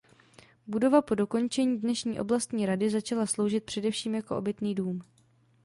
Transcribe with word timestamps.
Budova 0.67 1.01
po 1.01 1.15
dokončení 1.15 1.79
dnešní 1.79 2.19
Oblastní 2.19 2.65
rady 2.65 2.89
začala 2.89 3.25
sloužit 3.25 3.63
především 3.63 4.15
jako 4.15 4.37
obytný 4.37 4.75
dům. 4.75 5.01